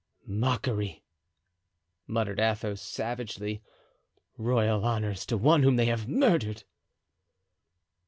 "Mockery," 0.25 1.03
muttered 2.07 2.39
Athos, 2.39 2.81
savagely; 2.81 3.61
"royal 4.35 4.83
honors 4.83 5.27
to 5.27 5.37
one 5.37 5.61
whom 5.61 5.75
they 5.75 5.85
have 5.85 6.07
murdered!" 6.07 6.63